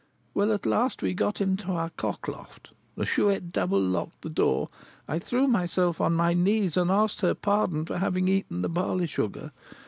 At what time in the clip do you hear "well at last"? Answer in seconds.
0.33-1.03